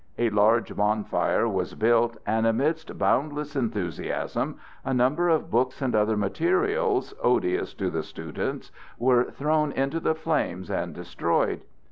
[0.17, 6.17] A large bonfire was built, and amidst boundless enthusiasm a number of books and other
[6.17, 11.61] materials, odious to the students, were thrown into the flames and destroyed.